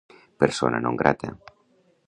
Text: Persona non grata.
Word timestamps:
Persona 0.43 0.79
non 0.79 0.95
grata. 1.01 1.29